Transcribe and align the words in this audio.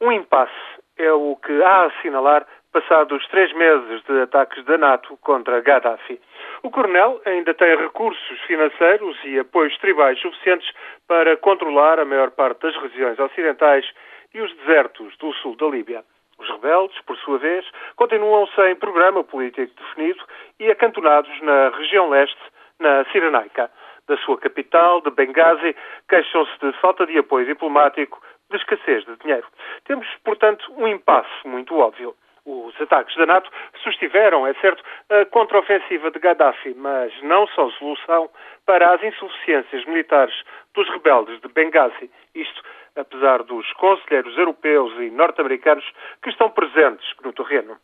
Um 0.00 0.12
impasse 0.12 0.52
é 0.96 1.12
o 1.12 1.34
que 1.36 1.62
há 1.62 1.82
a 1.82 1.86
assinalar 1.86 2.46
passados 2.72 3.26
três 3.28 3.52
meses 3.54 4.00
de 4.04 4.20
ataques 4.20 4.64
da 4.64 4.78
NATO 4.78 5.16
contra 5.22 5.60
Gaddafi. 5.60 6.20
O 6.62 6.70
coronel 6.70 7.20
ainda 7.24 7.52
tem 7.52 7.76
recursos 7.76 8.40
financeiros 8.46 9.16
e 9.24 9.40
apoios 9.40 9.76
tribais 9.78 10.20
suficientes 10.20 10.70
para 11.08 11.36
controlar 11.38 11.98
a 11.98 12.04
maior 12.04 12.30
parte 12.30 12.62
das 12.62 12.76
regiões 12.76 13.18
ocidentais 13.18 13.84
e 14.32 14.40
os 14.40 14.54
desertos 14.58 15.16
do 15.18 15.32
sul 15.34 15.56
da 15.56 15.66
Líbia. 15.66 16.04
Os 16.38 16.48
rebeldes, 16.48 17.00
por 17.02 17.16
sua 17.18 17.38
vez, 17.38 17.66
continuam 17.96 18.46
sem 18.54 18.76
programa 18.76 19.24
político 19.24 19.74
definido 19.74 20.22
e 20.60 20.70
acantonados 20.70 21.40
na 21.42 21.70
região 21.70 22.08
leste, 22.08 22.38
na 22.78 23.04
Cirenaica. 23.06 23.68
Da 24.06 24.16
sua 24.18 24.38
capital, 24.38 25.00
de 25.00 25.10
Benghazi, 25.10 25.74
queixam-se 26.08 26.58
de 26.60 26.72
falta 26.80 27.04
de 27.04 27.18
apoio 27.18 27.44
diplomático, 27.44 28.22
de 28.50 28.56
escassez 28.56 29.04
de 29.04 29.16
dinheiro. 29.16 29.46
Temos, 29.84 30.06
portanto, 30.24 30.72
um 30.76 30.86
impasse 30.86 31.46
muito 31.46 31.76
óbvio. 31.76 32.14
Os 32.46 32.80
ataques 32.80 33.14
da 33.16 33.26
NATO 33.26 33.50
sustiveram, 33.82 34.46
é 34.46 34.54
certo, 34.54 34.82
a 35.10 35.26
contraofensiva 35.26 36.10
de 36.10 36.18
Gaddafi, 36.18 36.74
mas 36.74 37.12
não 37.22 37.46
são 37.48 37.70
solução 37.72 38.30
para 38.64 38.94
as 38.94 39.02
insuficiências 39.02 39.84
militares 39.84 40.34
dos 40.74 40.88
rebeldes 40.88 41.38
de 41.42 41.48
Benghazi. 41.48 42.10
Isto 42.34 42.62
apesar 42.98 43.42
dos 43.44 43.72
conselheiros 43.74 44.36
europeus 44.36 44.92
e 44.98 45.10
norte-americanos 45.10 45.84
que 46.22 46.30
estão 46.30 46.50
presentes 46.50 47.06
no 47.22 47.32
terreno. 47.32 47.76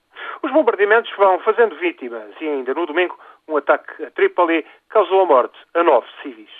Os 0.42 0.50
bombardeamentos 0.50 1.10
vão 1.16 1.38
fazendo 1.40 1.76
vítimas 1.76 2.30
e 2.40 2.48
ainda 2.48 2.74
no 2.74 2.86
domingo 2.86 3.18
um 3.48 3.56
ataque 3.56 4.04
a 4.04 4.10
Trípoli 4.10 4.66
causou 4.88 5.22
a 5.22 5.26
morte 5.26 5.58
a 5.74 5.82
nove 5.82 6.06
civis. 6.22 6.50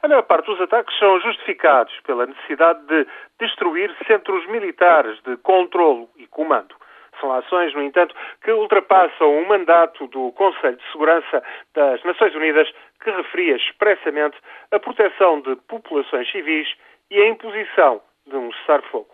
A 0.00 0.06
maior 0.06 0.22
parte 0.22 0.46
dos 0.46 0.60
ataques 0.60 0.96
são 0.98 1.20
justificados 1.20 1.92
pela 2.06 2.26
necessidade 2.26 2.80
de 2.86 3.06
destruir 3.40 3.94
centros 4.06 4.46
militares 4.46 5.20
de 5.22 5.36
controlo 5.38 6.08
e 6.16 6.26
comando. 6.28 6.74
São 7.20 7.32
ações, 7.32 7.74
no 7.74 7.82
entanto, 7.82 8.14
que 8.42 8.52
ultrapassam 8.52 9.38
o 9.38 9.48
mandato 9.48 10.06
do 10.06 10.30
Conselho 10.32 10.76
de 10.76 10.92
Segurança 10.92 11.42
das 11.74 12.02
Nações 12.04 12.32
Unidas, 12.34 12.70
que 13.02 13.10
referia 13.10 13.56
expressamente 13.56 14.36
a 14.70 14.78
proteção 14.78 15.40
de 15.40 15.56
populações 15.66 16.30
civis 16.30 16.68
e 17.10 17.20
a 17.20 17.28
imposição 17.28 18.00
de 18.24 18.36
um 18.36 18.52
cessar-fogo. 18.52 19.10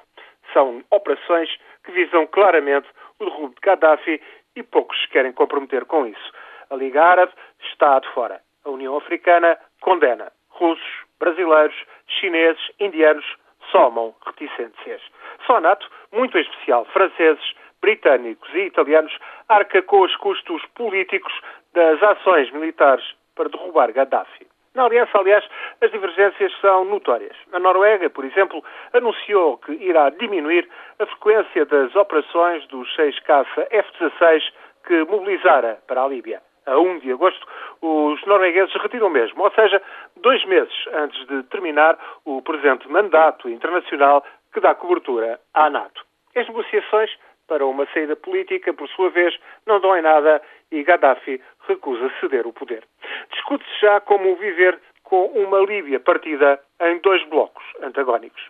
São 0.53 0.83
operações 0.91 1.49
que 1.83 1.93
visam 1.93 2.27
claramente 2.27 2.89
o 3.19 3.25
derrubo 3.25 3.55
de 3.55 3.61
Gaddafi 3.63 4.21
e 4.55 4.63
poucos 4.63 5.07
querem 5.07 5.33
comprometer 5.33 5.87
com 5.87 6.07
isso. 6.07 6.33
A 6.69 6.77
Liga 6.77 7.03
Árabe 7.03 7.33
está 7.73 7.99
de 8.01 8.09
fora. 8.11 8.41
A 8.65 8.71
União 8.71 8.97
Africana 8.97 9.59
condena. 9.81 10.31
Russos, 10.55 11.05
brasileiros, 11.19 11.77
chineses, 12.07 12.63
indianos 12.81 13.25
somam 13.71 14.15
reticências. 14.27 15.03
Só 15.47 15.57
a 15.57 15.61
NATO, 15.61 15.87
muito 16.13 16.39
em 16.39 16.43
especial 16.43 16.85
franceses, 16.87 17.45
britânicos 17.81 18.49
e 18.55 18.67
italianos, 18.67 19.17
arca 19.49 19.83
com 19.83 20.01
os 20.01 20.15
custos 20.17 20.65
políticos 20.75 21.33
das 21.75 22.03
ações 22.03 22.51
militares 22.53 23.05
para 23.35 23.49
derrubar 23.49 23.93
Gaddafi. 23.93 24.47
Na 24.75 24.85
aliança, 24.87 25.19
aliás, 25.19 25.45
as 25.81 25.91
divergências 25.93 26.53
são 26.61 26.85
notórias. 26.85 27.37
A 27.53 27.61
Noruega, 27.61 28.11
por 28.11 28.25
exemplo, 28.25 28.63
anunciou 28.93 29.59
que 29.59 29.73
irá 29.73 30.11
diminuir 30.11 30.69
a 30.99 31.07
frequência 31.07 31.65
das 31.65 31.95
operações 31.95 32.67
dos 32.67 32.93
seis 32.97 33.19
caça 33.21 33.69
F-16 33.71 34.43
que 34.87 35.05
mobilizara 35.05 35.79
para 35.87 36.03
a 36.03 36.09
Líbia. 36.09 36.43
A 36.67 36.79
1 36.79 37.01
de 37.01 37.13
agosto, 37.13 37.47
os 37.85 38.25
noruegueses 38.25 38.75
retiram 38.75 39.11
mesmo, 39.11 39.43
ou 39.43 39.51
seja, 39.51 39.83
dois 40.17 40.43
meses 40.47 40.73
antes 40.95 41.27
de 41.27 41.43
terminar 41.45 41.99
o 42.25 42.41
presente 42.41 42.91
mandato 42.91 43.47
internacional 43.49 44.25
que 44.55 44.61
dá 44.61 44.75
cobertura 44.75 45.39
à 45.53 45.69
NATO. 45.69 46.03
As 46.35 46.47
negociações 46.49 47.11
para 47.47 47.67
uma 47.67 47.87
saída 47.93 48.17
política, 48.17 48.73
por 48.73 48.89
sua 48.89 49.11
vez, 49.11 49.37
não 49.67 49.81
dão 49.81 49.95
em 49.99 50.01
nada 50.01 50.41
e 50.73 50.83
Gaddafi 50.83 51.43
recusa 51.69 52.11
ceder 52.21 52.47
o 52.47 52.55
poder. 52.55 52.85
Discute-se 53.31 53.81
já 53.83 54.01
como 54.01 54.35
viver 54.37 54.81
com 55.03 55.27
uma 55.27 55.59
Líbia 55.59 56.01
partida 56.01 56.59
em 56.81 56.99
dois 57.01 57.23
blocos 57.29 57.63
antagónicos. 57.83 58.43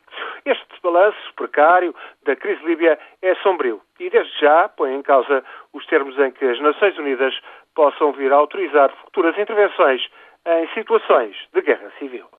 Este 0.45 0.65
balanço 0.81 1.35
precário 1.35 1.93
da 2.25 2.37
crise 2.37 2.65
líbia 2.65 2.99
é 3.21 3.35
sombrio 3.37 3.83
e, 3.99 4.09
desde 4.09 4.39
já, 4.39 4.69
põe 4.69 4.95
em 4.95 5.03
causa 5.03 5.45
os 5.73 5.85
termos 5.87 6.17
em 6.19 6.31
que 6.31 6.45
as 6.45 6.61
Nações 6.61 6.97
Unidas 6.97 7.35
possam 7.75 8.13
vir 8.13 8.33
a 8.33 8.37
autorizar 8.37 8.91
futuras 9.05 9.37
intervenções 9.39 10.03
em 10.47 10.69
situações 10.75 11.37
de 11.53 11.63
guerra 11.63 11.91
civil. 11.99 12.27